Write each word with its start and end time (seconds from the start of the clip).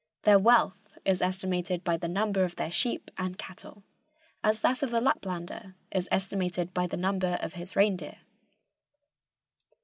Their 0.23 0.39
wealth 0.39 0.97
is 1.05 1.21
estimated 1.21 1.83
by 1.83 1.95
the 1.95 2.07
number 2.07 2.43
of 2.43 2.55
their 2.55 2.71
sheep 2.71 3.11
and 3.19 3.37
cattle, 3.37 3.83
as 4.43 4.61
that 4.61 4.81
of 4.81 4.89
the 4.89 4.99
Laplander 4.99 5.75
is 5.91 6.07
estimated 6.09 6.73
by 6.73 6.87
the 6.87 6.97
number 6.97 7.37
of 7.39 7.53
his 7.53 7.75
reindeer. 7.75 8.17